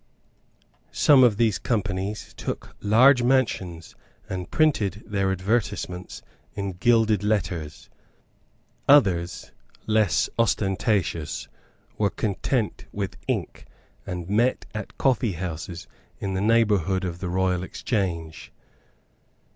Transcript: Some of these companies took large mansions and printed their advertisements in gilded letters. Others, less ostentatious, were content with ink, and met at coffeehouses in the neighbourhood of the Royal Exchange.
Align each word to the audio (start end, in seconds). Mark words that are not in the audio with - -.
Some 0.91 1.23
of 1.23 1.37
these 1.37 1.59
companies 1.59 2.33
took 2.35 2.75
large 2.81 3.21
mansions 3.21 3.93
and 4.27 4.49
printed 4.49 5.03
their 5.05 5.31
advertisements 5.31 6.23
in 6.55 6.71
gilded 6.71 7.23
letters. 7.23 7.87
Others, 8.89 9.51
less 9.85 10.27
ostentatious, 10.39 11.47
were 11.99 12.09
content 12.09 12.85
with 12.91 13.15
ink, 13.27 13.67
and 14.03 14.27
met 14.27 14.65
at 14.73 14.97
coffeehouses 14.97 15.85
in 16.17 16.33
the 16.33 16.41
neighbourhood 16.41 17.03
of 17.05 17.19
the 17.19 17.29
Royal 17.29 17.61
Exchange. 17.61 18.51